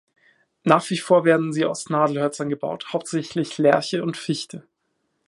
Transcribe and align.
Nach 0.63 0.89
wie 0.89 0.97
vor 0.97 1.25
werden 1.25 1.53
sie 1.53 1.63
aus 1.63 1.91
Nadelhölzern 1.91 2.49
gebaut, 2.49 2.87
hauptsächlich 2.91 3.59
Lärche 3.59 4.01
und 4.01 4.17
Fichte. 4.17 4.63